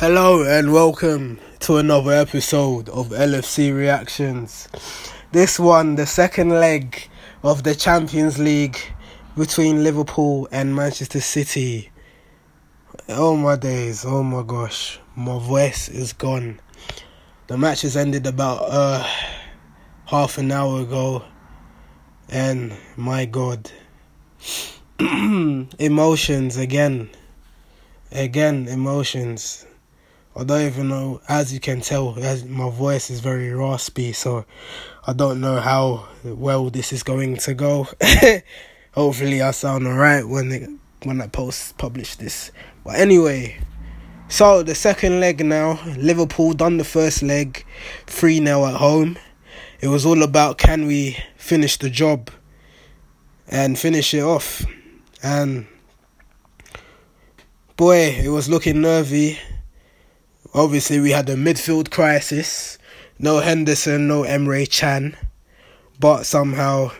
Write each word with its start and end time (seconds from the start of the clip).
Hello 0.00 0.44
and 0.44 0.72
welcome 0.72 1.38
to 1.58 1.76
another 1.76 2.12
episode 2.12 2.88
of 2.88 3.08
LFC 3.08 3.76
Reactions. 3.76 4.66
This 5.30 5.60
one, 5.60 5.96
the 5.96 6.06
second 6.06 6.48
leg 6.48 7.10
of 7.42 7.64
the 7.64 7.74
Champions 7.74 8.38
League 8.38 8.78
between 9.36 9.84
Liverpool 9.84 10.48
and 10.50 10.74
Manchester 10.74 11.20
City. 11.20 11.90
Oh 13.10 13.36
my 13.36 13.56
days, 13.56 14.06
oh 14.06 14.22
my 14.22 14.42
gosh, 14.42 14.98
my 15.16 15.38
voice 15.38 15.90
is 15.90 16.14
gone. 16.14 16.60
The 17.48 17.58
match 17.58 17.82
has 17.82 17.94
ended 17.94 18.26
about 18.26 18.62
uh, 18.70 19.06
half 20.06 20.38
an 20.38 20.50
hour 20.50 20.80
ago, 20.80 21.22
and 22.30 22.72
my 22.96 23.26
god, 23.26 23.70
emotions 24.98 26.56
again, 26.56 27.10
again, 28.10 28.66
emotions. 28.66 29.66
I 30.36 30.44
don't 30.44 30.64
even 30.64 30.88
know, 30.88 31.20
as 31.28 31.52
you 31.52 31.58
can 31.58 31.80
tell, 31.80 32.16
as 32.16 32.44
my 32.44 32.70
voice 32.70 33.10
is 33.10 33.18
very 33.18 33.52
raspy, 33.52 34.12
so 34.12 34.44
I 35.04 35.12
don't 35.12 35.40
know 35.40 35.58
how 35.58 36.06
well 36.22 36.70
this 36.70 36.92
is 36.92 37.02
going 37.02 37.36
to 37.38 37.54
go. 37.54 37.88
Hopefully, 38.92 39.42
I 39.42 39.50
sound 39.50 39.88
alright 39.88 40.26
when 40.26 40.78
when 41.02 41.20
I 41.20 41.26
post 41.26 41.78
publish 41.78 42.14
this. 42.14 42.52
But 42.84 42.94
anyway, 42.94 43.58
so 44.28 44.62
the 44.62 44.76
second 44.76 45.18
leg 45.18 45.44
now, 45.44 45.80
Liverpool 45.96 46.52
done 46.52 46.76
the 46.76 46.84
first 46.84 47.22
leg, 47.22 47.66
three 48.06 48.38
0 48.38 48.66
at 48.66 48.76
home. 48.76 49.18
It 49.80 49.88
was 49.88 50.06
all 50.06 50.22
about 50.22 50.58
can 50.58 50.86
we 50.86 51.18
finish 51.36 51.76
the 51.76 51.90
job 51.90 52.30
and 53.48 53.76
finish 53.76 54.14
it 54.14 54.22
off, 54.22 54.64
and 55.24 55.66
boy, 57.76 58.14
it 58.22 58.28
was 58.28 58.48
looking 58.48 58.80
nervy 58.80 59.36
Obviously, 60.52 60.98
we 60.98 61.12
had 61.12 61.28
a 61.28 61.36
midfield 61.36 61.90
crisis. 61.90 62.76
No 63.18 63.38
Henderson, 63.38 64.08
no 64.08 64.22
Emre 64.22 64.68
Can. 64.68 65.16
But 66.00 66.24
somehow, 66.24 66.90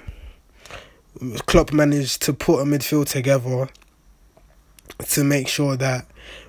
Klopp 1.46 1.72
managed 1.72 2.22
to 2.22 2.32
put 2.32 2.60
a 2.60 2.64
midfield 2.64 3.08
together 3.08 3.68
to 5.08 5.24
make 5.24 5.48
sure 5.48 5.76
that 5.76 6.06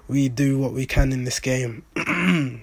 we 0.07 0.29
do 0.29 0.59
what 0.59 0.73
we 0.73 0.85
can 0.85 1.11
in 1.11 1.23
this 1.23 1.39
game. 1.39 1.83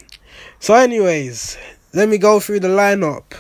so, 0.61 0.75
anyways, 0.75 1.59
let 1.93 2.09
me 2.09 2.19
go 2.19 2.39
through 2.39 2.61
the 2.61 2.69
lineup. 2.69 3.33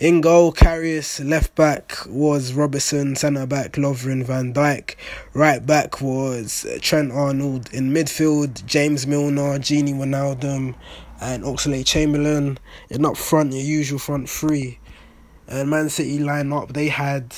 In 0.00 0.22
goal, 0.22 0.50
Karius. 0.50 1.22
Left 1.22 1.54
back 1.54 1.94
was 2.08 2.54
Robertson. 2.54 3.16
Centre 3.16 3.44
back, 3.44 3.72
Lovren 3.72 4.24
Van 4.24 4.54
Dijk. 4.54 4.94
Right 5.34 5.66
back 5.66 6.00
was 6.00 6.66
Trent 6.80 7.12
Arnold. 7.12 7.70
In 7.74 7.92
midfield, 7.92 8.64
James 8.64 9.06
Milner, 9.06 9.58
Gini 9.58 9.92
Wijnaldum, 9.92 10.74
and 11.20 11.44
Oxlade 11.44 11.84
Chamberlain. 11.84 12.58
And 12.88 13.04
up 13.04 13.18
front, 13.18 13.52
your 13.52 13.62
usual 13.62 13.98
front 13.98 14.30
three. 14.30 14.78
And 15.46 15.68
Man 15.68 15.90
City 15.90 16.18
lineup, 16.18 16.72
they 16.72 16.88
had 16.88 17.36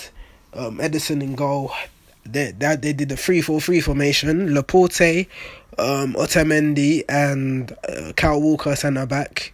um, 0.54 0.78
Ederson 0.78 1.20
in 1.20 1.34
goal. 1.34 1.72
They, 2.24 2.52
they, 2.52 2.76
they 2.76 2.92
did 2.92 3.08
the 3.08 3.16
3 3.16 3.41
4 3.41 3.60
3 3.60 3.80
formation. 3.80 4.54
Laporte, 4.54 5.26
um, 5.78 6.14
Otamendi, 6.14 7.02
and 7.08 7.72
uh, 7.88 8.12
Kyle 8.14 8.41
Walker 8.41 8.76
centre 8.76 9.04
back. 9.04 9.52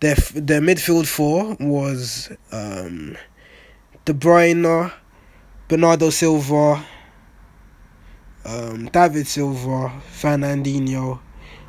Their 0.00 0.16
their 0.34 0.60
midfield 0.60 1.06
four 1.06 1.56
was 1.60 2.30
um, 2.52 3.16
De 4.04 4.12
Bruyne, 4.14 4.92
Bernardo 5.68 6.10
Silva, 6.10 6.84
um, 8.44 8.86
David 8.86 9.26
Silva, 9.26 9.92
Fernandinho. 10.10 11.20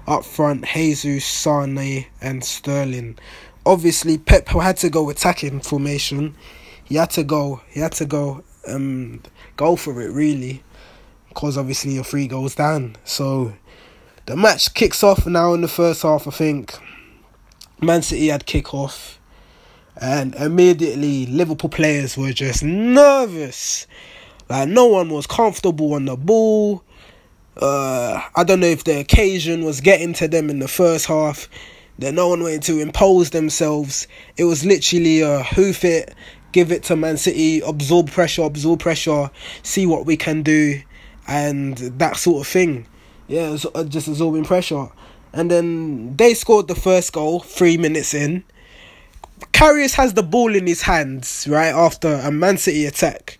Up 0.08 0.26
front, 0.26 0.66
Jesus, 0.66 1.24
Sane, 1.24 2.08
and 2.20 2.44
Sterling. 2.44 3.20
Obviously, 3.68 4.18
Pep 4.18 4.48
had 4.48 4.78
to 4.78 4.90
go 4.90 5.09
attacking 5.12 5.62
formation. 5.62 6.36
He 6.84 6.96
had 6.96 7.12
to 7.12 7.24
go. 7.24 7.62
He 7.70 7.81
had 7.81 7.91
to 7.94 8.06
go. 8.06 8.44
Um, 8.68 9.22
go 9.58 9.75
for 9.75 10.02
it 10.02 10.12
really, 10.12 10.64
because 11.30 11.56
obviously 11.56 11.94
you're 11.94 12.03
three 12.03 12.28
goals 12.28 12.56
down. 12.56 12.96
So 13.03 13.53
the 14.25 14.36
match 14.36 14.74
kicks 14.74 15.03
off 15.03 15.28
now 15.28 15.53
in 15.53 15.62
the 15.62 15.68
first 15.68 16.02
half. 16.02 16.28
I 16.28 16.31
think. 16.31 16.74
Man 17.84 18.03
City 18.03 18.28
had 18.28 18.46
kick 18.46 18.75
off, 18.75 19.19
and 20.00 20.36
immediately 20.36 21.25
Liverpool 21.25 21.69
players 21.69 22.16
were 22.16 22.31
just 22.31 22.64
nervous. 22.64 23.88
Like 24.47 24.69
no 24.69 24.86
one 24.86 25.09
was 25.09 25.25
comfortable 25.25 25.96
on 25.96 26.06
the 26.06 26.16
ball. 26.16 26.84
Uh, 27.58 28.22
I 28.36 28.44
don't 28.44 28.59
know 28.59 28.68
if 28.68 28.84
the 28.84 29.00
occasion 29.00 29.66
was 29.66 29.81
getting 29.81 30.14
to 30.14 30.28
them 30.28 30.52
in 30.52 30.59
the 30.59 30.68
first 30.68 31.08
half. 31.08 31.50
That 31.97 32.14
no 32.14 32.28
one 32.30 32.44
wanted 32.44 32.62
to 32.64 32.80
impose 32.80 33.31
themselves. 33.31 34.08
It 34.38 34.44
was 34.44 34.64
literally 34.64 35.22
a 35.22 35.41
hoof 35.41 35.84
it, 35.84 36.14
give 36.52 36.72
it 36.72 36.84
to 36.84 36.96
Man 36.96 37.18
City, 37.18 37.62
absorb 37.62 38.12
pressure, 38.12 38.44
absorb 38.44 38.80
pressure, 38.80 39.31
see 39.64 39.88
what 39.88 40.06
we 40.06 40.18
can 40.18 40.44
do, 40.44 40.81
and 41.28 41.78
that 41.78 42.18
sort 42.18 42.46
of 42.46 42.52
thing. 42.52 42.86
Yeah, 43.28 43.58
uh, 43.74 43.86
just 43.86 44.08
absorbing 44.08 44.46
pressure. 44.46 44.90
And 45.34 45.50
then 45.50 46.16
they 46.18 46.34
scored 46.34 46.68
the 46.68 46.75
first 46.75 47.14
goal 47.14 47.40
three 47.40 47.78
minutes 47.78 48.14
in. 48.14 48.44
Karius 49.53 49.96
has 49.96 50.14
the 50.14 50.24
ball 50.24 50.56
in 50.56 50.68
his 50.68 50.81
hands 50.81 51.47
right 51.50 51.74
after 51.74 52.16
a 52.16 52.31
Man 52.31 52.58
City 52.58 52.86
attack. 52.86 53.38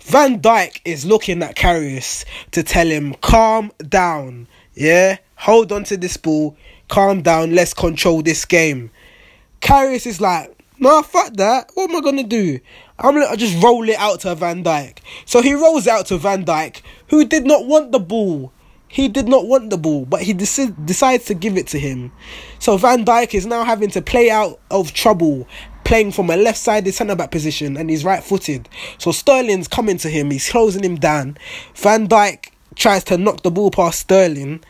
Van 0.00 0.40
Dijk 0.40 0.80
is 0.84 1.06
looking 1.06 1.42
at 1.42 1.56
Karius 1.56 2.24
to 2.50 2.62
tell 2.62 2.86
him, 2.86 3.14
calm 3.14 3.70
down. 3.88 4.48
Yeah, 4.74 5.18
hold 5.36 5.70
on 5.70 5.84
to 5.84 5.96
this 5.96 6.16
ball, 6.16 6.56
calm 6.88 7.22
down, 7.22 7.54
let's 7.54 7.72
control 7.72 8.22
this 8.22 8.44
game. 8.44 8.90
Karius 9.60 10.06
is 10.06 10.20
like, 10.20 10.56
nah, 10.78 11.02
fuck 11.02 11.34
that. 11.34 11.70
What 11.74 11.90
am 11.90 11.96
I 11.96 12.00
gonna 12.00 12.24
do? 12.24 12.58
I'm 12.98 13.14
gonna 13.14 13.36
just 13.36 13.62
roll 13.62 13.88
it 13.88 13.96
out 13.96 14.20
to 14.20 14.34
Van 14.34 14.64
Dijk. 14.64 14.98
So 15.24 15.40
he 15.40 15.54
rolls 15.54 15.86
out 15.86 16.06
to 16.06 16.18
Van 16.18 16.44
Dijk, 16.44 16.82
who 17.08 17.24
did 17.24 17.46
not 17.46 17.66
want 17.66 17.92
the 17.92 18.00
ball. 18.00 18.52
He 18.92 19.08
did 19.08 19.26
not 19.26 19.46
want 19.46 19.70
the 19.70 19.78
ball, 19.78 20.04
but 20.04 20.20
he 20.20 20.34
deci- 20.34 20.76
decides 20.84 21.24
to 21.24 21.34
give 21.34 21.56
it 21.56 21.66
to 21.68 21.78
him. 21.78 22.12
So 22.58 22.76
Van 22.76 23.06
Dijk 23.06 23.32
is 23.32 23.46
now 23.46 23.64
having 23.64 23.88
to 23.92 24.02
play 24.02 24.30
out 24.30 24.60
of 24.70 24.92
trouble, 24.92 25.48
playing 25.84 26.12
from 26.12 26.28
a 26.28 26.36
left-sided 26.36 26.92
centre 26.92 27.16
back 27.16 27.30
position, 27.30 27.78
and 27.78 27.88
he's 27.88 28.04
right-footed. 28.04 28.68
So 28.98 29.10
Sterling's 29.10 29.66
coming 29.66 29.96
to 29.96 30.10
him. 30.10 30.30
He's 30.30 30.50
closing 30.50 30.84
him 30.84 30.96
down. 30.96 31.38
Van 31.74 32.06
Dijk 32.06 32.50
tries 32.74 33.02
to 33.04 33.16
knock 33.16 33.42
the 33.42 33.50
ball 33.50 33.70
past 33.70 34.00
Sterling, 34.00 34.62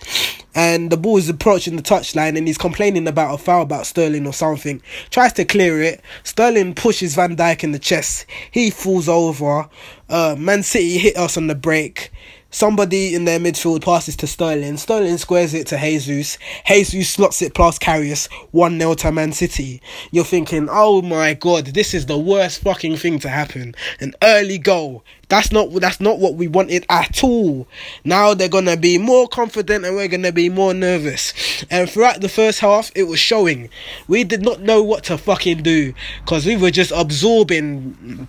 and 0.55 0.91
the 0.91 0.97
ball 0.97 1.17
is 1.17 1.29
approaching 1.29 1.75
the 1.75 1.83
touchline, 1.83 2.39
and 2.39 2.47
he's 2.47 2.59
complaining 2.59 3.09
about 3.09 3.35
a 3.35 3.39
foul 3.39 3.63
about 3.63 3.87
Sterling 3.87 4.29
or 4.29 4.33
something. 4.33 4.81
Tries 5.11 5.33
to 5.33 5.45
clear 5.45 5.83
it. 5.83 6.01
Sterling 6.23 6.77
pushes 6.77 7.17
Van 7.17 7.35
Dijk 7.35 7.65
in 7.65 7.73
the 7.73 7.79
chest. 7.81 8.27
He 8.53 8.71
falls 8.71 9.09
over. 9.09 9.69
Uh, 10.09 10.37
Man 10.39 10.63
City 10.63 10.99
hit 10.99 11.17
us 11.17 11.37
on 11.37 11.49
the 11.49 11.57
break. 11.57 12.13
Somebody 12.55 13.15
in 13.15 13.25
their 13.25 13.41
midfield 13.41 13.83
passes 13.83 14.15
to 14.17 14.27
Sterling. 14.27 14.77
Sterling 14.77 15.17
squares 15.17 15.55
it 15.55 15.67
to 15.69 15.79
Jesus. 15.79 16.37
Jesus 16.67 17.09
slots 17.09 17.41
it 17.41 17.55
past 17.55 17.81
Karius. 17.81 18.31
1 18.51 18.79
0 18.79 18.93
to 18.93 19.11
Man 19.11 19.33
City. 19.33 19.81
You're 20.11 20.23
thinking, 20.25 20.69
oh 20.71 21.01
my 21.01 21.33
god, 21.33 21.69
this 21.69 21.95
is 21.95 22.05
the 22.05 22.19
worst 22.19 22.61
fucking 22.61 22.99
thing 22.99 23.19
to 23.21 23.31
happen. 23.31 23.75
An 24.01 24.13
early 24.23 24.59
goal. 24.59 25.03
That's 25.31 25.51
not 25.51 25.73
that's 25.73 25.99
not 25.99 26.19
what 26.19 26.35
we 26.35 26.47
wanted 26.47 26.85
at 26.91 27.25
all. 27.25 27.67
Now 28.05 28.35
they're 28.35 28.51
gonna 28.51 28.77
be 28.77 28.99
more 28.99 29.29
confident 29.29 29.87
and 29.87 29.97
we're 29.97 30.09
gonna 30.09 30.31
be 30.31 30.51
more 30.51 30.75
nervous. 30.75 31.33
And 31.71 31.89
throughout 31.89 32.21
the 32.21 32.29
first 32.29 32.61
half, 32.61 32.93
it 32.95 33.05
was 33.05 33.19
showing. 33.19 33.71
We 34.09 34.25
did 34.25 34.43
not 34.43 34.61
know 34.61 34.83
what 34.83 35.05
to 35.05 35.17
fucking 35.17 35.63
do 35.63 35.95
because 36.23 36.45
we 36.45 36.59
were 36.59 36.71
just 36.71 36.93
absorbing 36.95 38.29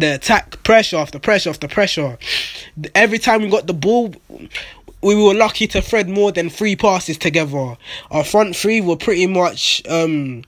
the 0.00 0.14
attack 0.14 0.62
pressure 0.62 0.96
after 0.96 1.18
pressure 1.18 1.50
after 1.50 1.68
pressure. 1.68 2.18
Every 2.94 3.18
time 3.18 3.42
we 3.42 3.48
got 3.48 3.66
the 3.66 3.74
ball, 3.74 4.14
we 5.02 5.14
were 5.14 5.34
lucky 5.34 5.66
to 5.68 5.82
thread 5.82 6.08
more 6.08 6.32
than 6.32 6.50
three 6.50 6.76
passes 6.76 7.18
together. 7.18 7.76
Our 8.10 8.24
front 8.24 8.56
three 8.56 8.80
were 8.80 8.96
pretty 8.96 9.26
much 9.26 9.82
um, 9.88 10.44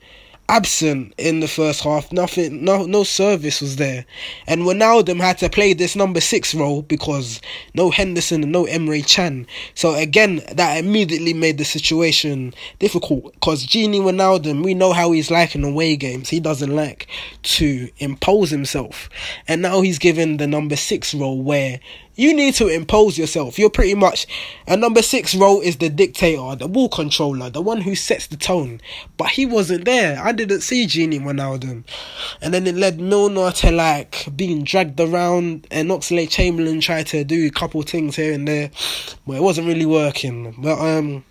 absent 0.50 1.14
in 1.16 1.38
the 1.38 1.46
first 1.46 1.82
half. 1.82 2.10
Nothing, 2.12 2.64
no, 2.64 2.84
no 2.84 3.04
service 3.04 3.60
was 3.60 3.76
there, 3.76 4.04
and 4.48 4.62
Wijnaldum 4.62 5.20
had 5.20 5.38
to 5.38 5.48
play 5.48 5.72
this 5.72 5.94
number 5.94 6.20
six 6.20 6.54
role 6.54 6.82
because 6.82 7.40
no 7.72 7.90
Henderson 7.90 8.42
and 8.42 8.52
no 8.52 8.64
Emre 8.66 9.06
Can. 9.06 9.46
So 9.74 9.94
again, 9.94 10.42
that 10.52 10.76
immediately 10.76 11.32
made 11.32 11.56
the 11.58 11.64
situation 11.64 12.52
difficult. 12.80 13.32
Because 13.34 13.64
Gini 13.64 14.00
Wijnaldum, 14.00 14.64
we 14.64 14.74
know 14.74 14.92
how 14.92 15.12
he's 15.12 15.30
like 15.30 15.54
in 15.54 15.62
away 15.62 15.96
games. 15.96 16.28
He 16.28 16.40
doesn't 16.40 16.74
like 16.74 17.06
to 17.42 17.88
impose 17.98 18.50
himself, 18.50 19.08
and 19.46 19.62
now 19.62 19.82
he's 19.82 20.00
given 20.00 20.38
the 20.38 20.48
number 20.48 20.76
six 20.76 21.14
role 21.14 21.40
where 21.40 21.78
you 22.20 22.34
need 22.34 22.54
to 22.54 22.68
impose 22.68 23.16
yourself. 23.16 23.58
You're 23.58 23.70
pretty 23.70 23.94
much 23.94 24.26
a 24.66 24.76
number 24.76 25.02
six 25.02 25.34
role 25.34 25.60
is 25.60 25.78
the 25.78 25.88
dictator, 25.88 26.54
the 26.54 26.68
ball 26.68 26.88
controller, 26.88 27.50
the 27.50 27.62
one 27.62 27.80
who 27.80 27.94
sets 27.94 28.26
the 28.26 28.36
tone. 28.36 28.80
But 29.16 29.28
he 29.28 29.46
wasn't 29.46 29.84
there. 29.86 30.20
I 30.22 30.32
didn't 30.32 30.60
see 30.60 30.86
Gini 30.86 31.18
Wijnaldum. 31.20 31.84
And 32.42 32.52
then 32.54 32.66
it 32.66 32.74
led 32.74 33.00
Milner 33.00 33.52
to 33.52 33.70
like 33.70 34.28
being 34.36 34.64
dragged 34.64 35.00
around 35.00 35.66
and 35.70 35.90
Oxlade 35.90 36.30
Chamberlain 36.30 36.80
tried 36.80 37.06
to 37.08 37.24
do 37.24 37.46
a 37.46 37.50
couple 37.50 37.80
things 37.82 38.16
here 38.16 38.34
and 38.34 38.46
there. 38.46 38.70
But 39.26 39.36
it 39.36 39.42
wasn't 39.42 39.68
really 39.68 39.86
working. 39.86 40.54
But 40.58 40.78
um 40.78 41.24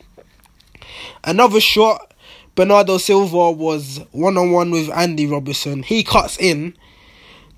Another 1.23 1.59
shot. 1.59 2.13
Bernardo 2.55 2.97
Silva 2.97 3.51
was 3.51 4.01
one 4.11 4.37
on 4.37 4.51
one 4.51 4.71
with 4.71 4.89
Andy 4.89 5.27
Robertson. 5.27 5.83
He 5.83 6.03
cuts 6.03 6.37
in. 6.37 6.75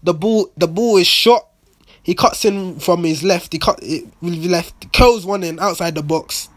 The 0.04 0.14
ball 0.14 0.52
the 0.58 0.68
ball 0.68 0.98
is 0.98 1.08
shot. 1.08 1.48
He 2.04 2.16
cuts 2.16 2.46
in 2.46 2.80
from 2.80 3.04
his 3.04 3.24
left. 3.24 3.54
He 3.54 3.60
cut 3.60 3.80
it 3.82 4.06
with 4.22 4.46
left. 4.46 4.92
Curls 4.94 5.26
one 5.26 5.44
in 5.44 5.60
outside 5.60 5.96
the 5.96 6.04
box. 6.04 6.50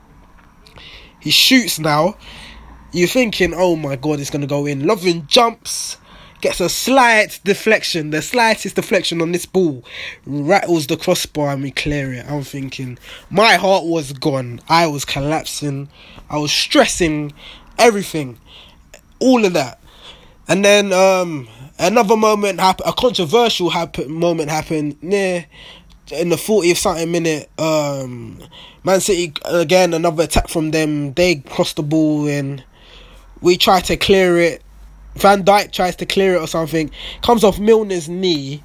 He 1.20 1.31
shoots 1.31 1.79
now. 1.79 2.17
You're 2.93 3.08
thinking, 3.08 3.52
oh 3.55 3.76
my 3.76 3.96
god, 3.96 4.20
it's 4.20 4.31
gonna 4.31 4.46
go 4.46 4.67
in. 4.67 4.82
Lovren 4.82 5.26
jumps 5.26 5.99
gets 6.44 6.61
a 6.61 6.69
slight 6.69 7.41
deflection, 7.44 8.11
the 8.11 8.20
slightest 8.20 8.76
deflection 8.76 9.23
on 9.23 9.32
this 9.32 9.46
ball, 9.46 9.82
rattles 10.26 10.87
the 10.87 10.96
crossbar 10.99 11.49
and 11.49 11.62
we 11.62 11.70
clear 11.70 12.12
it. 12.12 12.26
I'm 12.29 12.43
thinking, 12.43 12.99
my 13.31 13.55
heart 13.55 13.87
was 13.87 14.12
gone. 14.12 14.61
I 14.69 14.87
was 14.87 15.06
collapsing. 15.06 15.88
I 16.29 16.37
was 16.37 16.52
stressing 16.52 17.32
everything, 17.79 18.38
all 19.20 19.47
of 19.47 19.55
that. 19.55 19.81
And 20.47 20.62
then 20.62 20.93
um, 20.93 21.49
another 21.79 22.17
moment 22.17 22.61
happened, 22.61 22.88
a 22.88 22.93
controversial 22.93 23.71
happen, 23.71 24.11
moment 24.11 24.50
happened 24.50 25.03
near 25.03 25.47
in 26.12 26.29
the 26.29 26.37
40th 26.37 26.76
something 26.76 27.11
minute. 27.11 27.50
Um, 27.59 28.41
Man 28.85 29.00
City 29.00 29.32
again, 29.44 29.94
another 29.94 30.25
attack 30.25 30.49
from 30.49 30.71
them. 30.71 31.15
They 31.15 31.37
cross 31.37 31.73
the 31.73 31.82
ball 31.82 32.29
and 32.29 32.62
we 33.41 33.56
try 33.56 33.81
to 33.81 33.97
clear 33.97 34.38
it 34.38 34.65
Van 35.17 35.44
Dijk 35.44 35.71
tries 35.71 35.97
to 35.97 36.06
clear 36.06 36.35
it 36.35 36.41
or 36.41 36.47
something, 36.47 36.91
comes 37.23 37.44
off 37.44 37.59
Milner's 37.59 38.09
knee, 38.09 38.62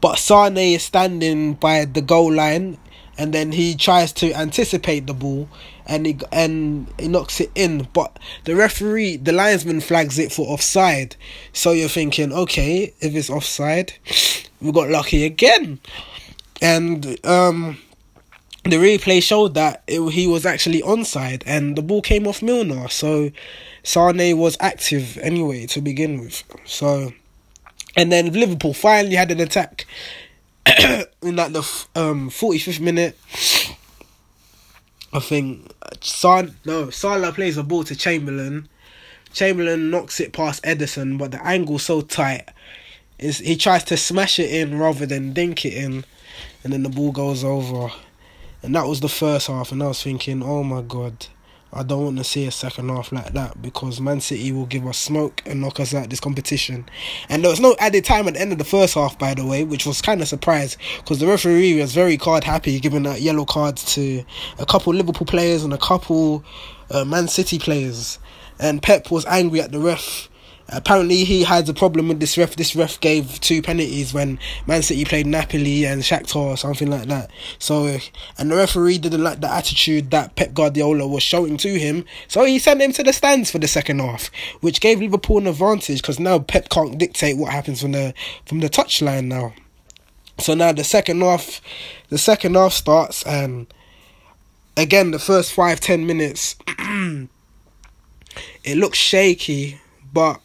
but 0.00 0.18
Sane 0.18 0.56
is 0.56 0.82
standing 0.82 1.54
by 1.54 1.84
the 1.84 2.02
goal 2.02 2.32
line, 2.32 2.78
and 3.16 3.32
then 3.32 3.52
he 3.52 3.76
tries 3.76 4.12
to 4.14 4.32
anticipate 4.32 5.06
the 5.06 5.14
ball, 5.14 5.48
and 5.86 6.06
he 6.06 6.18
and 6.32 6.86
he 6.98 7.08
knocks 7.08 7.40
it 7.40 7.50
in. 7.54 7.88
But 7.92 8.18
the 8.44 8.54
referee, 8.56 9.16
the 9.16 9.32
linesman, 9.32 9.80
flags 9.80 10.18
it 10.18 10.32
for 10.32 10.46
offside. 10.46 11.16
So 11.52 11.72
you're 11.72 11.88
thinking, 11.88 12.32
okay, 12.32 12.92
if 13.00 13.14
it's 13.14 13.30
offside, 13.30 13.94
we 14.60 14.72
got 14.72 14.88
lucky 14.90 15.24
again, 15.24 15.80
and 16.62 17.18
um, 17.26 17.78
the 18.64 18.76
replay 18.76 19.22
showed 19.22 19.54
that 19.54 19.82
it, 19.86 20.00
he 20.10 20.26
was 20.26 20.46
actually 20.46 20.80
onside 20.82 21.42
and 21.44 21.76
the 21.76 21.82
ball 21.82 22.00
came 22.00 22.26
off 22.26 22.42
Milner. 22.42 22.88
So 22.88 23.30
Sane 23.82 24.38
was 24.38 24.56
active 24.58 25.18
anyway 25.18 25.66
to 25.66 25.82
begin 25.82 26.20
with. 26.20 26.42
So, 26.64 27.12
and 27.94 28.10
then 28.10 28.32
Liverpool 28.32 28.72
finally 28.72 29.16
had 29.16 29.30
an 29.30 29.40
attack 29.40 29.86
in 31.22 31.36
like 31.36 31.52
the 31.52 31.60
um 31.94 32.30
45th 32.30 32.80
minute. 32.80 33.18
I 35.14 35.20
think 35.20 35.72
no 36.64 36.90
Salah 36.90 37.32
plays 37.32 37.56
a 37.56 37.62
ball 37.62 37.84
to 37.84 37.94
Chamberlain. 37.94 38.68
Chamberlain 39.32 39.88
knocks 39.88 40.18
it 40.18 40.32
past 40.32 40.64
Ederson, 40.64 41.18
but 41.18 41.30
the 41.30 41.44
angle's 41.46 41.84
so 41.84 42.00
tight. 42.00 42.48
Is 43.20 43.38
he 43.38 43.56
tries 43.56 43.84
to 43.84 43.96
smash 43.96 44.40
it 44.40 44.50
in 44.50 44.76
rather 44.76 45.06
than 45.06 45.32
dink 45.32 45.64
it 45.64 45.74
in, 45.74 46.04
and 46.64 46.72
then 46.72 46.82
the 46.82 46.88
ball 46.88 47.12
goes 47.12 47.44
over. 47.44 47.90
And 48.62 48.74
that 48.74 48.88
was 48.88 49.00
the 49.00 49.08
first 49.08 49.46
half, 49.46 49.70
and 49.70 49.82
I 49.84 49.88
was 49.88 50.02
thinking, 50.02 50.42
oh 50.42 50.64
my 50.64 50.82
god, 50.82 51.28
I 51.76 51.82
don't 51.82 52.04
want 52.04 52.18
to 52.18 52.24
see 52.24 52.46
a 52.46 52.52
second 52.52 52.88
half 52.88 53.10
like 53.10 53.32
that 53.32 53.60
because 53.60 54.00
Man 54.00 54.20
City 54.20 54.52
will 54.52 54.66
give 54.66 54.86
us 54.86 54.96
smoke 54.96 55.42
and 55.44 55.60
knock 55.60 55.80
us 55.80 55.92
out 55.92 56.08
this 56.08 56.20
competition. 56.20 56.88
And 57.28 57.42
there 57.42 57.50
was 57.50 57.58
no 57.58 57.74
added 57.80 58.04
time 58.04 58.28
at 58.28 58.34
the 58.34 58.40
end 58.40 58.52
of 58.52 58.58
the 58.58 58.64
first 58.64 58.94
half, 58.94 59.18
by 59.18 59.34
the 59.34 59.44
way, 59.44 59.64
which 59.64 59.84
was 59.84 60.00
kind 60.00 60.22
of 60.22 60.28
surprised 60.28 60.78
because 60.98 61.18
the 61.18 61.26
referee 61.26 61.80
was 61.80 61.92
very 61.92 62.16
card 62.16 62.44
happy, 62.44 62.78
giving 62.78 63.06
out 63.06 63.20
yellow 63.20 63.44
cards 63.44 63.92
to 63.94 64.24
a 64.60 64.66
couple 64.66 64.94
Liverpool 64.94 65.26
players 65.26 65.64
and 65.64 65.72
a 65.72 65.78
couple 65.78 66.44
uh, 66.90 67.04
Man 67.04 67.26
City 67.26 67.58
players. 67.58 68.20
And 68.60 68.80
Pep 68.80 69.10
was 69.10 69.26
angry 69.26 69.60
at 69.60 69.72
the 69.72 69.80
ref 69.80 70.28
Apparently, 70.68 71.24
he 71.24 71.44
had 71.44 71.68
a 71.68 71.74
problem 71.74 72.08
with 72.08 72.20
this 72.20 72.38
ref. 72.38 72.56
This 72.56 72.74
ref 72.74 72.98
gave 73.00 73.38
two 73.40 73.60
penalties 73.60 74.14
when 74.14 74.38
Man 74.66 74.82
City 74.82 75.04
played 75.04 75.26
Napoli 75.26 75.84
and 75.84 76.02
Shakhtar 76.02 76.36
or 76.36 76.56
something 76.56 76.90
like 76.90 77.06
that. 77.08 77.30
So, 77.58 77.98
and 78.38 78.50
the 78.50 78.56
referee 78.56 78.98
didn't 78.98 79.22
like 79.22 79.40
the 79.40 79.52
attitude 79.52 80.10
that 80.10 80.36
Pep 80.36 80.54
Guardiola 80.54 81.06
was 81.06 81.22
showing 81.22 81.58
to 81.58 81.78
him. 81.78 82.06
So 82.28 82.44
he 82.44 82.58
sent 82.58 82.80
him 82.80 82.92
to 82.92 83.02
the 83.02 83.12
stands 83.12 83.50
for 83.50 83.58
the 83.58 83.68
second 83.68 83.98
half, 83.98 84.30
which 84.62 84.80
gave 84.80 85.00
Liverpool 85.00 85.38
an 85.38 85.46
advantage 85.46 86.00
because 86.00 86.18
now 86.18 86.38
Pep 86.38 86.70
can't 86.70 86.96
dictate 86.96 87.36
what 87.36 87.52
happens 87.52 87.82
from 87.82 87.92
the 87.92 88.14
from 88.46 88.60
the 88.60 88.70
touchline 88.70 89.26
now. 89.26 89.52
So 90.38 90.54
now 90.54 90.72
the 90.72 90.82
second 90.82 91.20
half, 91.20 91.60
the 92.08 92.18
second 92.18 92.54
half 92.54 92.72
starts 92.72 93.22
and 93.24 93.66
again 94.76 95.10
the 95.10 95.18
first 95.18 95.52
five 95.52 95.78
ten 95.78 96.06
minutes, 96.06 96.56
it 96.78 97.28
looks 98.76 98.98
shaky, 98.98 99.78
but 100.12 100.40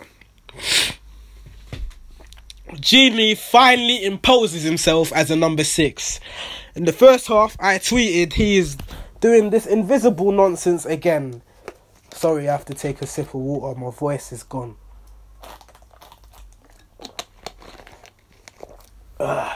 Gini 2.73 3.35
finally 3.37 4.05
imposes 4.05 4.63
himself 4.63 5.11
as 5.13 5.31
a 5.31 5.35
number 5.35 5.63
six. 5.63 6.19
In 6.75 6.85
the 6.85 6.93
first 6.93 7.27
half, 7.27 7.57
I 7.59 7.79
tweeted 7.79 8.33
he 8.33 8.57
is 8.57 8.77
doing 9.19 9.49
this 9.49 9.65
invisible 9.65 10.31
nonsense 10.31 10.85
again. 10.85 11.41
Sorry, 12.13 12.47
I 12.47 12.51
have 12.51 12.65
to 12.65 12.73
take 12.73 13.01
a 13.01 13.07
sip 13.07 13.27
of 13.27 13.35
water. 13.35 13.79
My 13.79 13.91
voice 13.91 14.31
is 14.31 14.43
gone. 14.43 14.75
Uh. 19.19 19.53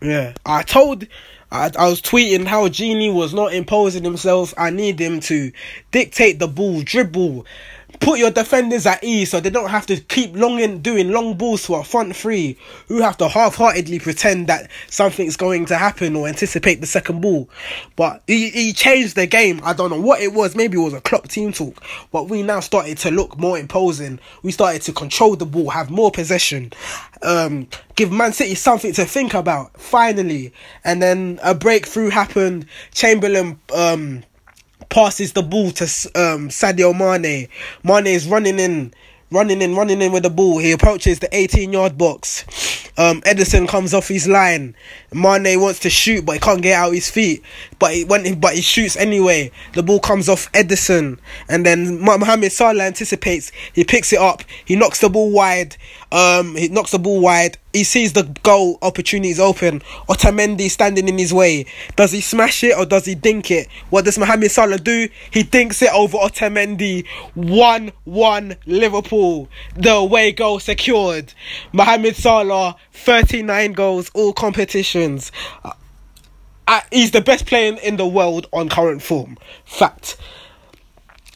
Yeah, 0.00 0.34
I 0.46 0.62
told. 0.62 1.06
I, 1.50 1.70
I 1.78 1.88
was 1.88 2.02
tweeting 2.02 2.46
how 2.46 2.68
Gini 2.68 3.12
was 3.12 3.32
not 3.32 3.54
imposing 3.54 4.04
himself. 4.04 4.52
I 4.56 4.70
need 4.70 5.00
him 5.00 5.20
to 5.20 5.50
dictate 5.90 6.38
the 6.38 6.46
ball, 6.46 6.82
dribble, 6.82 7.46
put 8.00 8.18
your 8.18 8.30
defenders 8.30 8.86
at 8.86 9.02
ease 9.02 9.30
so 9.30 9.40
they 9.40 9.50
don't 9.50 9.70
have 9.70 9.86
to 9.86 9.96
keep 9.96 10.34
longing 10.36 10.80
doing 10.80 11.10
long 11.10 11.34
balls 11.34 11.66
to 11.66 11.74
our 11.74 11.84
front 11.84 12.14
three 12.14 12.56
who 12.86 13.00
have 13.00 13.16
to 13.18 13.28
half-heartedly 13.28 13.98
pretend 13.98 14.46
that 14.46 14.70
something's 14.88 15.36
going 15.36 15.66
to 15.66 15.76
happen 15.76 16.16
or 16.16 16.28
anticipate 16.28 16.80
the 16.80 16.86
second 16.86 17.20
ball. 17.20 17.48
But 17.96 18.22
he, 18.26 18.50
he 18.50 18.72
changed 18.72 19.16
the 19.16 19.26
game. 19.26 19.60
I 19.62 19.72
don't 19.72 19.90
know 19.90 20.00
what 20.00 20.20
it 20.20 20.32
was. 20.32 20.54
Maybe 20.54 20.76
it 20.76 20.82
was 20.82 20.94
a 20.94 21.00
Klopp 21.00 21.28
team 21.28 21.52
talk. 21.52 21.82
But 22.12 22.28
we 22.28 22.42
now 22.42 22.60
started 22.60 22.98
to 22.98 23.10
look 23.10 23.38
more 23.38 23.58
imposing. 23.58 24.20
We 24.42 24.52
started 24.52 24.82
to 24.82 24.92
control 24.92 25.36
the 25.36 25.46
ball 25.46 25.70
have 25.70 25.90
more 25.90 26.10
possession 26.10 26.72
um, 27.22 27.68
give 27.96 28.12
man 28.12 28.32
city 28.32 28.54
something 28.54 28.92
to 28.92 29.04
think 29.04 29.34
about 29.34 29.78
finally. 29.80 30.52
And 30.84 31.02
then 31.02 31.40
a 31.42 31.54
breakthrough 31.54 32.10
happened. 32.10 32.66
Chamberlain 32.92 33.60
um, 33.74 34.24
passes 34.88 35.32
the 35.32 35.42
ball 35.42 35.70
to 35.72 35.84
um, 35.84 36.48
Sadio 36.48 36.96
Mane. 36.96 37.48
Mane 37.84 38.06
is 38.06 38.26
running 38.26 38.58
in, 38.58 38.92
running 39.30 39.62
in, 39.62 39.74
running 39.74 40.02
in 40.02 40.12
with 40.12 40.22
the 40.22 40.30
ball. 40.30 40.58
He 40.58 40.72
approaches 40.72 41.18
the 41.18 41.28
18 41.34 41.72
yard 41.72 41.98
box. 41.98 42.44
Um, 42.98 43.20
Ederson 43.22 43.68
comes 43.68 43.94
off 43.94 44.08
his 44.08 44.26
line. 44.26 44.74
Mane 45.12 45.60
wants 45.60 45.78
to 45.80 45.90
shoot, 45.90 46.26
but 46.26 46.32
he 46.32 46.38
can't 46.40 46.62
get 46.62 46.74
out 46.74 46.92
his 46.92 47.08
feet. 47.08 47.44
But 47.78 47.94
he 47.94 48.04
went, 48.04 48.40
but 48.40 48.54
he 48.54 48.60
shoots 48.60 48.96
anyway. 48.96 49.52
The 49.74 49.84
ball 49.84 50.00
comes 50.00 50.28
off 50.28 50.50
Ederson, 50.52 51.18
and 51.48 51.64
then 51.64 52.00
Mohamed 52.00 52.50
Salah 52.50 52.84
anticipates. 52.84 53.52
He 53.72 53.84
picks 53.84 54.12
it 54.12 54.18
up. 54.18 54.42
He 54.64 54.74
knocks 54.74 55.00
the 55.00 55.08
ball 55.08 55.30
wide. 55.30 55.76
Um, 56.10 56.56
he 56.56 56.68
knocks 56.68 56.92
the 56.92 56.98
ball 56.98 57.20
wide. 57.20 57.58
He 57.72 57.84
sees 57.84 58.14
the 58.14 58.22
goal 58.42 58.78
opportunities 58.80 59.38
open. 59.38 59.80
Otamendi 60.08 60.70
standing 60.70 61.06
in 61.08 61.18
his 61.18 61.34
way. 61.34 61.66
Does 61.96 62.12
he 62.12 62.20
smash 62.20 62.64
it 62.64 62.76
or 62.76 62.86
does 62.86 63.04
he 63.04 63.14
dink 63.14 63.50
it? 63.50 63.68
What 63.90 64.04
does 64.04 64.18
Mohamed 64.18 64.50
Salah 64.50 64.78
do? 64.78 65.08
He 65.30 65.42
dinks 65.42 65.82
it 65.82 65.92
over 65.92 66.16
Otamendi. 66.18 67.06
1 67.34 67.92
1 68.04 68.56
Liverpool. 68.66 69.48
The 69.76 69.92
away 69.94 70.32
goal 70.32 70.60
secured. 70.60 71.34
Mohamed 71.72 72.16
Salah, 72.16 72.76
39 72.92 73.72
goals, 73.72 74.10
all 74.14 74.32
competitions. 74.32 75.30
Uh, 75.62 75.72
he's 76.90 77.10
the 77.10 77.20
best 77.20 77.46
player 77.46 77.76
in 77.82 77.96
the 77.96 78.06
world 78.06 78.46
on 78.52 78.68
current 78.68 79.02
form. 79.02 79.36
Fact. 79.64 80.16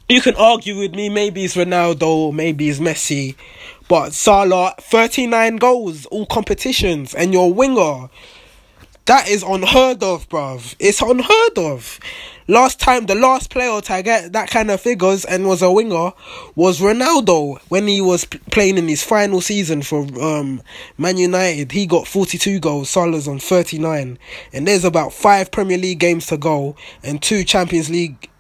You 0.09 0.21
can 0.21 0.35
argue 0.35 0.77
with 0.77 0.95
me, 0.95 1.09
maybe 1.09 1.43
it's 1.45 1.57
Ronaldo, 1.57 2.35
maybe 2.35 2.69
it's 2.69 2.81
Messi. 2.81 3.35
But 3.93 4.15
Salah, 4.15 4.75
39 4.81 5.57
goals, 5.57 6.07
all 6.07 6.25
competitions, 6.25 7.13
and 7.13 7.31
your 7.31 7.53
winger. 7.53 8.09
That 9.05 9.29
is 9.29 9.43
unheard 9.43 10.03
of, 10.03 10.31
bruv. 10.31 10.75
It's 10.79 11.03
unheard 11.03 11.59
of. 11.59 12.01
Last 12.49 12.81
time, 12.81 13.05
the 13.05 13.15
last 13.15 13.51
player 13.51 13.79
to 13.83 14.03
get 14.03 14.33
that 14.33 14.49
kind 14.49 14.71
of 14.71 14.81
figures 14.81 15.27
and 15.27 15.47
was 15.47 15.61
a 15.61 15.71
winger 15.71 16.13
was 16.55 16.81
Ronaldo 16.81 17.61
when 17.69 17.87
he 17.87 18.01
was 18.01 18.25
playing 18.25 18.79
in 18.79 18.89
his 18.89 19.05
final 19.05 19.43
season 19.43 19.83
for 19.83 20.07
um, 20.23 20.63
Man 20.97 21.19
United. 21.19 21.73
He 21.73 21.85
got 21.85 22.09
42 22.09 22.61
goals, 22.61 22.89
Salah's 22.89 23.29
on 23.29 23.41
39. 23.41 24.19
And 24.55 24.67
there's 24.67 24.87
about 24.87 25.13
five 25.13 25.51
Premier 25.51 25.77
League 25.77 25.99
games 25.99 26.25
to 26.29 26.39
go 26.39 26.77
and 27.03 27.21
two 27.21 27.45
Champions 27.45 27.91
League 27.91 28.31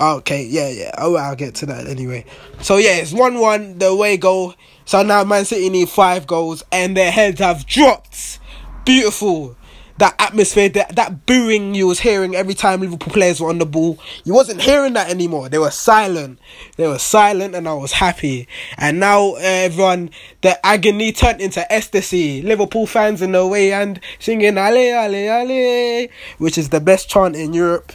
Okay, 0.00 0.44
yeah, 0.44 0.68
yeah. 0.68 0.92
Oh, 0.98 1.16
I'll 1.16 1.34
get 1.36 1.56
to 1.56 1.66
that 1.66 1.86
anyway. 1.88 2.24
So 2.60 2.76
yeah, 2.76 2.96
it's 2.96 3.12
one 3.12 3.38
one 3.40 3.78
the 3.78 3.86
away 3.88 4.16
goal. 4.16 4.54
So 4.84 5.02
now 5.02 5.24
Man 5.24 5.44
City 5.44 5.68
need 5.70 5.88
five 5.88 6.26
goals 6.26 6.62
and 6.70 6.96
their 6.96 7.10
heads 7.10 7.40
have 7.40 7.66
dropped. 7.66 8.38
Beautiful. 8.84 9.56
that 9.98 10.14
atmosphere, 10.20 10.68
that, 10.68 10.94
that 10.94 11.26
booing 11.26 11.74
you 11.74 11.88
was 11.88 12.00
hearing 12.00 12.34
every 12.36 12.54
time 12.54 12.80
Liverpool 12.80 13.12
players 13.12 13.40
were 13.40 13.48
on 13.48 13.58
the 13.58 13.66
ball. 13.66 13.98
You 14.24 14.32
wasn't 14.32 14.60
hearing 14.60 14.92
that 14.92 15.10
anymore. 15.10 15.48
They 15.48 15.58
were 15.58 15.72
silent. 15.72 16.38
They 16.76 16.86
were 16.86 16.98
silent, 17.00 17.54
and 17.56 17.68
I 17.68 17.74
was 17.74 17.92
happy. 17.92 18.46
And 18.76 19.00
now 19.00 19.32
uh, 19.34 19.38
everyone, 19.38 20.10
the 20.42 20.64
agony 20.64 21.10
turned 21.12 21.40
into 21.40 21.70
ecstasy. 21.72 22.42
Liverpool 22.42 22.86
fans 22.86 23.20
in 23.22 23.32
the 23.32 23.46
way 23.46 23.72
and 23.72 24.00
singing 24.20 24.56
"Ale 24.56 24.76
Ale 24.76 25.14
Ale," 25.14 26.08
which 26.38 26.56
is 26.56 26.68
the 26.68 26.80
best 26.80 27.08
chant 27.10 27.34
in 27.34 27.52
Europe. 27.52 27.92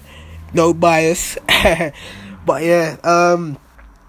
No 0.54 0.74
bias, 0.74 1.38
but 2.46 2.64
yeah, 2.64 2.98
um, 3.04 3.58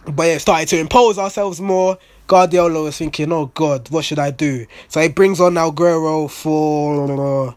but 0.07 0.27
yeah, 0.27 0.39
started 0.39 0.69
to 0.69 0.79
impose 0.79 1.19
ourselves 1.19 1.61
more. 1.61 1.99
Guardiola 2.27 2.83
was 2.83 2.99
thinking, 2.99 3.33
oh 3.33 3.47
God, 3.47 3.89
what 3.91 4.05
should 4.05 4.19
I 4.19 4.31
do? 4.31 4.67
So 4.89 5.01
he 5.01 5.09
brings 5.09 5.41
on 5.41 5.55
Aguero 5.55 6.31
for 6.31 7.55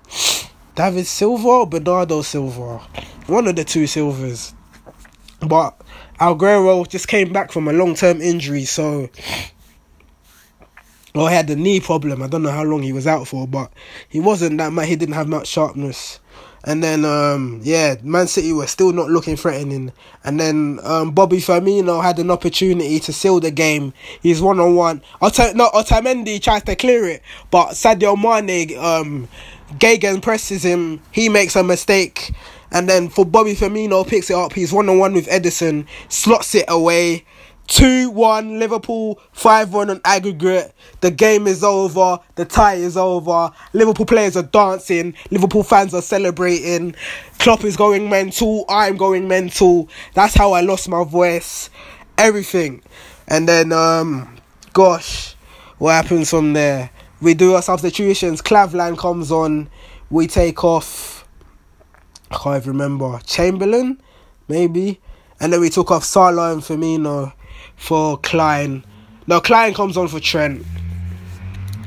David 0.75 1.06
Silva 1.06 1.48
or 1.48 1.67
Bernardo 1.67 2.22
Silva. 2.22 2.79
One 3.27 3.48
of 3.48 3.56
the 3.56 3.63
two 3.63 3.88
Silvers. 3.88 4.53
But 5.39 5.79
Aguero 6.20 6.88
just 6.88 7.08
came 7.08 7.32
back 7.32 7.51
from 7.51 7.67
a 7.67 7.74
long 7.74 7.96
term 7.96 8.22
injury, 8.22 8.65
so 8.65 9.10
well, 11.17 11.27
he 11.27 11.34
had 11.36 11.50
a 11.50 11.56
knee 11.56 11.79
problem. 11.79 12.22
I 12.22 12.27
don't 12.27 12.44
know 12.44 12.51
how 12.51 12.63
long 12.63 12.84
he 12.84 12.94
was 12.94 13.08
out 13.08 13.27
for, 13.27 13.48
but 13.48 13.72
he 14.08 14.20
wasn't 14.20 14.60
that 14.60 14.72
much. 14.72 14.88
He 14.88 14.96
didn't 14.96 15.15
have 15.15 15.27
much 15.27 15.48
sharpness. 15.48 16.20
And 16.68 16.84
then, 16.84 17.06
um, 17.06 17.62
yeah, 17.64 17.96
Man 18.04 18.28
City 18.28 18.52
were 18.52 18.68
still 18.68 18.92
not 18.92 19.10
looking 19.10 19.38
threatening. 19.38 19.94
And 20.26 20.38
then 20.38 20.82
um, 20.84 21.12
Bobby 21.12 21.38
Firmino 21.38 22.04
had 22.04 22.20
an 22.20 22.30
opportunity 22.30 23.00
to 23.00 23.14
seal 23.14 23.40
the 23.40 23.52
game. 23.52 23.94
He's 24.22 24.42
one 24.42 24.60
on 24.60 24.76
one. 24.76 25.02
No, 25.22 25.70
Otamendi 25.70 26.42
tries 26.42 26.64
to 26.64 26.76
clear 26.76 27.06
it, 27.06 27.24
but 27.52 27.70
Sadio 27.70 28.18
Mane, 28.18 28.78
um, 28.78 29.30
gegenpresses 29.76 30.64
him. 30.64 31.02
He 31.14 31.30
makes 31.30 31.56
a 31.56 31.64
mistake. 31.64 32.34
And 32.70 32.90
then 32.90 33.08
for 33.08 33.26
Bobby 33.26 33.56
Firmino 33.56 34.06
picks 34.06 34.30
it 34.30 34.36
up. 34.36 34.52
He's 34.52 34.74
one 34.74 34.90
on 34.90 34.98
one 35.00 35.14
with 35.14 35.28
Ederson, 35.28 35.86
slots 36.10 36.54
it 36.54 36.66
away. 36.68 37.24
2 37.68 38.10
1 38.12 38.60
Liverpool, 38.60 39.20
5 39.34 39.74
1 39.74 39.90
on 39.90 40.02
aggregate. 40.06 40.74
The 41.02 41.12
game 41.12 41.48
is 41.48 41.64
over. 41.64 42.20
The 42.36 42.46
tie 42.46 42.76
is 42.76 42.98
over. 42.98 43.52
Liverpool 43.74 44.06
players 44.06 44.38
are 44.38 44.44
dancing. 44.44 45.14
Liverpool 45.32 45.64
fans 45.64 45.94
are 45.94 46.02
celebrating. 46.02 46.96
Klopp 47.40 47.64
is 47.64 47.76
going 47.76 48.10
mental. 48.10 48.66
I'm 48.70 48.98
going 48.98 49.28
mental. 49.28 49.90
That's 50.14 50.34
how 50.34 50.54
I 50.54 50.62
lost 50.62 50.88
my 50.88 51.04
voice. 51.04 51.70
Everything. 52.18 52.82
And 53.28 53.48
then, 53.48 53.72
um, 53.74 54.38
gosh, 54.74 55.36
what 55.78 55.92
happens 55.92 56.30
from 56.30 56.54
there? 56.54 56.90
We 57.22 57.34
do 57.34 57.56
our 57.56 57.62
substitutions. 57.62 58.42
Klavan 58.42 58.96
comes 58.96 59.32
on. 59.32 59.70
We 60.10 60.28
take 60.28 60.64
off. 60.64 61.28
I 62.32 62.38
can't 62.38 62.64
even 62.64 62.72
remember. 62.74 63.20
Chamberlain, 63.26 64.02
maybe. 64.48 65.02
And 65.40 65.52
then 65.52 65.60
we 65.62 65.70
took 65.70 65.92
off 65.92 66.04
Salah 66.04 66.54
and 66.54 66.62
Firmino 66.62 67.34
for 67.76 68.18
Clyne. 68.18 68.84
Now 69.28 69.40
Clyne 69.40 69.74
comes 69.74 69.98
on 69.98 70.08
for 70.08 70.20
Trent. 70.20 70.64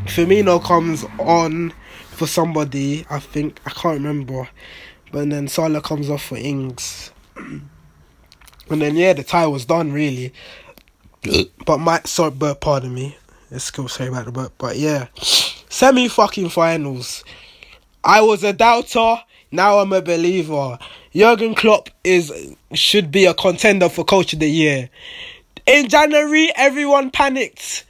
Firmino 0.07 0.63
comes 0.63 1.05
on 1.19 1.73
for 2.11 2.27
somebody. 2.27 3.07
I 3.11 3.19
think 3.19 3.61
I 3.67 3.71
can't 3.71 3.95
remember, 3.95 4.49
but 5.13 5.31
then 5.31 5.49
Salah 5.49 5.81
comes 5.81 6.11
off 6.11 6.23
for 6.25 6.37
Ings. 6.37 7.13
And 8.71 8.81
then 8.81 8.95
yeah, 8.95 9.13
the 9.13 9.25
tie 9.25 9.49
was 9.49 9.65
done 9.65 9.93
really. 9.93 10.33
but 11.67 11.79
my 11.79 12.01
sorry, 12.05 12.31
but 12.31 12.61
pardon 12.61 12.95
me. 12.95 13.17
Let's 13.51 13.71
go 13.73 13.89
say 13.89 14.07
about 14.07 14.27
the 14.27 14.33
but 14.33 14.53
but 14.59 14.77
yeah, 14.77 15.09
semi 15.17 16.07
fucking 16.09 16.51
finals. 16.51 17.25
I 18.05 18.23
was 18.23 18.45
a 18.45 18.53
doubter. 18.53 19.17
Now 19.51 19.81
I'm 19.81 19.93
a 19.93 20.01
believer. 20.01 20.79
Jurgen 21.13 21.57
Klopp 21.57 21.91
is 22.05 22.33
should 22.73 23.11
be 23.11 23.27
a 23.27 23.35
contender 23.35 23.89
for 23.89 24.05
coach 24.05 24.33
of 24.33 24.39
the 24.39 24.49
year. 24.49 24.89
In 25.71 25.89
January, 25.89 26.51
everyone 26.57 27.13
panicked 27.13 27.85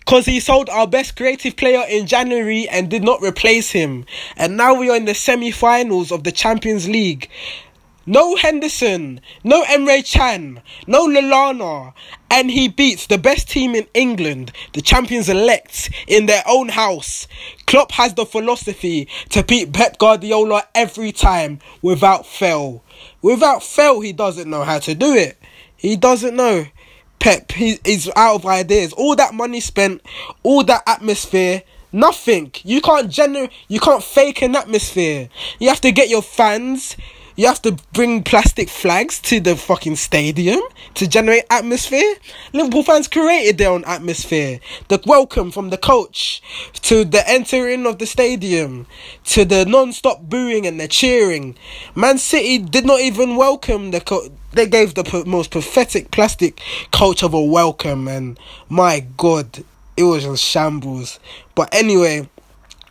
because 0.00 0.26
he 0.26 0.40
sold 0.40 0.68
our 0.68 0.88
best 0.88 1.14
creative 1.14 1.54
player 1.54 1.84
in 1.88 2.08
January 2.08 2.68
and 2.68 2.90
did 2.90 3.04
not 3.04 3.22
replace 3.22 3.70
him. 3.70 4.04
And 4.36 4.56
now 4.56 4.74
we 4.74 4.90
are 4.90 4.96
in 4.96 5.04
the 5.04 5.14
semi 5.14 5.52
finals 5.52 6.10
of 6.10 6.24
the 6.24 6.32
Champions 6.32 6.88
League. 6.88 7.30
No 8.04 8.34
Henderson, 8.34 9.20
no 9.44 9.62
Emre 9.62 10.02
Can, 10.12 10.60
no 10.88 11.06
Lallana, 11.06 11.94
and 12.32 12.50
he 12.50 12.66
beats 12.66 13.06
the 13.06 13.16
best 13.16 13.48
team 13.48 13.76
in 13.76 13.86
England, 13.94 14.50
the 14.72 14.82
champions 14.82 15.28
elect, 15.28 15.90
in 16.08 16.26
their 16.26 16.42
own 16.48 16.68
house. 16.68 17.28
Klopp 17.66 17.92
has 17.92 18.14
the 18.14 18.26
philosophy 18.26 19.06
to 19.28 19.44
beat 19.44 19.72
Pep 19.72 19.98
Guardiola 19.98 20.64
every 20.74 21.12
time 21.12 21.60
without 21.80 22.26
fail. 22.26 22.82
Without 23.22 23.62
fail, 23.62 24.00
he 24.00 24.12
doesn't 24.12 24.50
know 24.50 24.64
how 24.64 24.80
to 24.80 24.96
do 24.96 25.14
it. 25.14 25.38
He 25.76 25.96
doesn't 25.96 26.34
know. 26.34 26.66
Pep 27.24 27.52
he, 27.52 27.78
he's 27.86 28.10
out 28.16 28.34
of 28.34 28.44
ideas. 28.44 28.92
All 28.92 29.16
that 29.16 29.32
money 29.32 29.58
spent, 29.58 30.02
all 30.42 30.62
that 30.64 30.82
atmosphere, 30.86 31.62
nothing. 31.90 32.52
You 32.64 32.82
can't 32.82 33.10
generate, 33.10 33.50
you 33.66 33.80
can't 33.80 34.04
fake 34.04 34.42
an 34.42 34.54
atmosphere. 34.54 35.30
You 35.58 35.70
have 35.70 35.80
to 35.80 35.90
get 35.90 36.10
your 36.10 36.20
fans. 36.20 36.98
You 37.36 37.48
have 37.48 37.62
to 37.62 37.76
bring 37.92 38.22
plastic 38.22 38.68
flags 38.68 39.20
to 39.22 39.40
the 39.40 39.56
fucking 39.56 39.96
stadium 39.96 40.60
to 40.94 41.08
generate 41.08 41.42
atmosphere. 41.50 42.14
Liverpool 42.52 42.84
fans 42.84 43.08
created 43.08 43.58
their 43.58 43.70
own 43.70 43.84
atmosphere. 43.86 44.60
The 44.86 45.02
welcome 45.04 45.50
from 45.50 45.70
the 45.70 45.76
coach 45.76 46.40
to 46.82 47.04
the 47.04 47.28
entering 47.28 47.86
of 47.86 47.98
the 47.98 48.06
stadium 48.06 48.86
to 49.24 49.44
the 49.44 49.64
non-stop 49.64 50.22
booing 50.22 50.64
and 50.64 50.78
the 50.78 50.86
cheering. 50.86 51.56
Man 51.96 52.18
City 52.18 52.58
did 52.58 52.86
not 52.86 53.00
even 53.00 53.34
welcome 53.34 53.90
the 53.90 54.00
coach 54.00 54.30
they 54.52 54.68
gave 54.68 54.94
the 54.94 55.24
most 55.26 55.50
pathetic 55.50 56.12
plastic 56.12 56.60
coach 56.92 57.24
of 57.24 57.34
a 57.34 57.42
welcome, 57.42 58.06
and 58.06 58.38
my 58.68 59.00
god, 59.16 59.64
it 59.96 60.04
was 60.04 60.22
just 60.22 60.44
shambles. 60.44 61.18
But 61.56 61.74
anyway, 61.74 62.28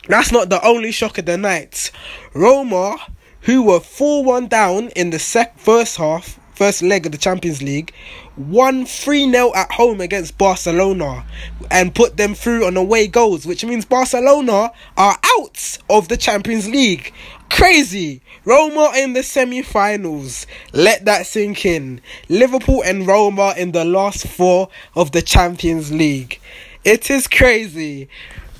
that's 0.06 0.30
not 0.30 0.50
the 0.50 0.62
only 0.62 0.92
shock 0.92 1.16
of 1.16 1.24
the 1.24 1.38
night. 1.38 1.90
Roma, 2.34 2.98
who 3.44 3.62
were 3.62 3.80
4 3.80 4.24
1 4.24 4.48
down 4.48 4.88
in 4.90 5.10
the 5.10 5.18
sec- 5.18 5.58
first 5.58 5.96
half, 5.96 6.38
first 6.54 6.82
leg 6.82 7.06
of 7.06 7.12
the 7.12 7.18
Champions 7.18 7.62
League, 7.62 7.92
won 8.36 8.86
3 8.86 9.30
0 9.30 9.52
at 9.54 9.70
home 9.72 10.00
against 10.00 10.38
Barcelona 10.38 11.24
and 11.70 11.94
put 11.94 12.16
them 12.16 12.34
through 12.34 12.66
on 12.66 12.76
away 12.76 13.06
goals, 13.06 13.46
which 13.46 13.64
means 13.64 13.84
Barcelona 13.84 14.72
are 14.96 15.18
out 15.38 15.78
of 15.90 16.08
the 16.08 16.16
Champions 16.16 16.68
League. 16.68 17.12
Crazy! 17.50 18.22
Roma 18.46 18.92
in 18.96 19.12
the 19.12 19.22
semi 19.22 19.62
finals. 19.62 20.46
Let 20.72 21.04
that 21.04 21.26
sink 21.26 21.64
in. 21.64 22.00
Liverpool 22.28 22.82
and 22.84 23.06
Roma 23.06 23.54
in 23.56 23.72
the 23.72 23.84
last 23.84 24.26
four 24.26 24.68
of 24.94 25.12
the 25.12 25.22
Champions 25.22 25.92
League. 25.92 26.40
It 26.84 27.10
is 27.10 27.26
crazy. 27.26 28.08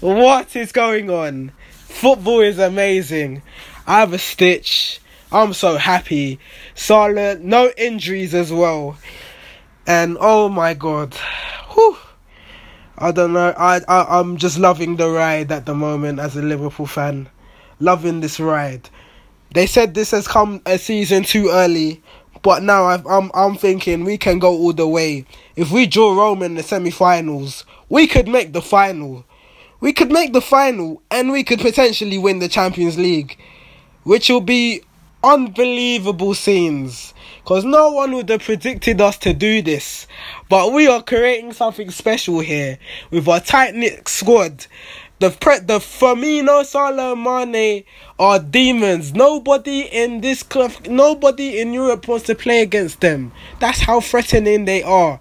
What 0.00 0.54
is 0.56 0.72
going 0.72 1.10
on? 1.10 1.52
Football 1.70 2.40
is 2.40 2.58
amazing. 2.58 3.42
I 3.86 4.00
have 4.00 4.12
a 4.12 4.18
stitch. 4.18 5.00
I'm 5.30 5.52
so 5.52 5.76
happy. 5.76 6.38
Salah, 6.74 7.36
no 7.38 7.70
injuries 7.76 8.34
as 8.34 8.52
well. 8.52 8.96
And 9.86 10.16
oh 10.20 10.48
my 10.48 10.74
god. 10.74 11.14
Whew. 11.70 11.96
I 12.96 13.10
don't 13.10 13.32
know. 13.32 13.52
I, 13.56 13.80
I 13.88 14.18
I'm 14.20 14.36
just 14.36 14.58
loving 14.58 14.96
the 14.96 15.10
ride 15.10 15.50
at 15.50 15.66
the 15.66 15.74
moment 15.74 16.20
as 16.20 16.36
a 16.36 16.42
Liverpool 16.42 16.86
fan. 16.86 17.28
Loving 17.80 18.20
this 18.20 18.38
ride. 18.38 18.88
They 19.52 19.66
said 19.66 19.94
this 19.94 20.12
has 20.12 20.26
come 20.26 20.62
a 20.64 20.78
season 20.78 21.24
too 21.24 21.50
early, 21.50 22.02
but 22.42 22.62
now 22.62 22.84
i 22.84 22.94
am 22.94 23.06
I'm, 23.06 23.30
I'm 23.34 23.56
thinking 23.56 24.04
we 24.04 24.18
can 24.18 24.38
go 24.38 24.50
all 24.50 24.72
the 24.72 24.88
way. 24.88 25.26
If 25.56 25.70
we 25.70 25.86
draw 25.86 26.16
Rome 26.16 26.42
in 26.42 26.54
the 26.54 26.62
semi-finals, 26.62 27.64
we 27.88 28.06
could 28.06 28.28
make 28.28 28.52
the 28.52 28.62
final. 28.62 29.24
We 29.80 29.92
could 29.92 30.10
make 30.10 30.32
the 30.32 30.40
final, 30.40 31.02
and 31.10 31.30
we 31.30 31.44
could 31.44 31.60
potentially 31.60 32.18
win 32.18 32.38
the 32.38 32.48
Champions 32.48 32.98
League, 32.98 33.38
which 34.04 34.28
will 34.28 34.40
be 34.40 34.82
unbelievable 35.22 36.34
scenes. 36.34 37.12
Because 37.42 37.64
no 37.64 37.90
one 37.90 38.12
would 38.12 38.28
have 38.30 38.42
predicted 38.42 39.00
us 39.00 39.18
to 39.18 39.34
do 39.34 39.60
this. 39.60 40.06
But 40.48 40.72
we 40.72 40.86
are 40.86 41.02
creating 41.02 41.52
something 41.52 41.90
special 41.90 42.40
here 42.40 42.78
with 43.10 43.28
our 43.28 43.40
tight 43.40 43.74
knit 43.74 44.08
squad. 44.08 44.66
The 45.20 45.30
pre- 45.30 45.60
the 45.60 45.78
Firmino, 45.78 46.64
Salah, 46.64 47.14
Mane 47.14 47.84
are 48.18 48.38
demons. 48.38 49.14
Nobody 49.14 49.82
in 49.82 50.20
this 50.20 50.42
club, 50.42 50.72
nobody 50.86 51.60
in 51.60 51.72
Europe 51.72 52.08
wants 52.08 52.26
to 52.26 52.34
play 52.34 52.62
against 52.62 53.00
them. 53.00 53.32
That's 53.60 53.80
how 53.80 54.00
threatening 54.00 54.64
they 54.64 54.82
are. 54.82 55.20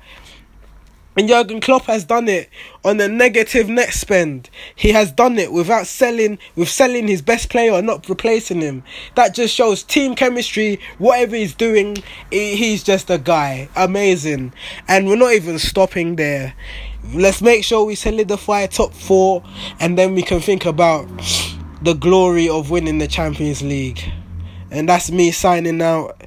And 1.15 1.27
Jurgen 1.27 1.61
Klopp 1.61 1.83
has 1.83 2.05
done 2.05 2.27
it 2.27 2.49
on 2.83 2.99
a 2.99 3.07
negative 3.07 3.69
net 3.69 3.93
spend. 3.93 4.49
He 4.75 4.89
has 4.89 5.11
done 5.11 5.37
it 5.37 5.51
without 5.51 5.85
selling, 5.85 6.39
with 6.55 6.69
selling 6.69 7.07
his 7.07 7.21
best 7.21 7.49
player 7.49 7.71
or 7.71 7.81
not 7.81 8.09
replacing 8.09 8.61
him. 8.61 8.83
That 9.15 9.35
just 9.35 9.53
shows 9.53 9.83
team 9.83 10.15
chemistry. 10.15 10.79
Whatever 10.97 11.35
he's 11.35 11.53
doing, 11.53 11.97
he's 12.31 12.83
just 12.83 13.09
a 13.11 13.19
guy. 13.19 13.69
Amazing. 13.75 14.53
And 14.87 15.07
we're 15.07 15.15
not 15.15 15.33
even 15.33 15.59
stopping 15.59 16.15
there. 16.15 16.55
Let's 17.13 17.41
make 17.41 17.63
sure 17.63 17.85
we 17.85 17.95
solidify 17.95 18.67
top 18.67 18.93
four, 18.93 19.43
and 19.79 19.97
then 19.97 20.15
we 20.15 20.23
can 20.23 20.39
think 20.39 20.65
about 20.65 21.07
the 21.81 21.93
glory 21.93 22.47
of 22.47 22.71
winning 22.71 22.97
the 22.97 23.07
Champions 23.07 23.61
League. 23.61 24.01
And 24.71 24.87
that's 24.89 25.11
me 25.11 25.31
signing 25.31 25.81
out. 25.81 26.25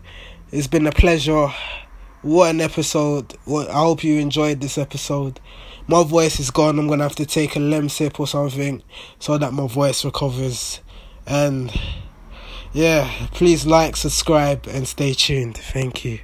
It's 0.53 0.67
been 0.69 0.87
a 0.87 0.93
pleasure. 0.93 1.49
What 2.27 2.51
an 2.51 2.61
episode. 2.61 3.39
What 3.45 3.69
I 3.69 3.75
hope 3.75 4.03
you 4.03 4.19
enjoyed 4.19 4.61
this 4.61 4.79
episode. 4.79 5.39
My 5.87 6.03
voice 6.03 6.41
is 6.41 6.51
gone. 6.51 6.77
I'm 6.77 6.89
gonna 6.89 7.05
have 7.05 7.15
to 7.15 7.25
take 7.25 7.55
a 7.55 7.61
Lemsip 7.61 8.19
or 8.19 8.27
something 8.27 8.83
so 9.21 9.39
that 9.39 9.53
my 9.53 9.69
voice 9.69 10.05
recovers. 10.05 10.81
And 11.25 11.73
yeah, 12.73 13.09
please 13.31 13.65
like, 13.65 13.95
subscribe, 13.95 14.67
and 14.67 14.89
stay 14.89 15.13
tuned. 15.15 15.57
Thank 15.57 16.05
you. 16.05 16.19